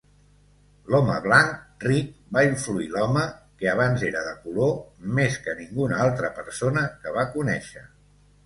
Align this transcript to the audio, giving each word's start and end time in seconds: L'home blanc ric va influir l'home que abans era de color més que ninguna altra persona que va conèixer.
L'home 0.93 1.17
blanc 1.25 1.83
ric 1.87 2.07
va 2.37 2.43
influir 2.47 2.87
l'home 2.95 3.25
que 3.61 3.69
abans 3.75 4.07
era 4.09 4.25
de 4.29 4.33
color 4.47 4.73
més 5.21 5.39
que 5.45 5.57
ninguna 5.61 6.01
altra 6.07 6.33
persona 6.41 6.89
que 7.05 7.17
va 7.21 7.31
conèixer. 7.39 7.89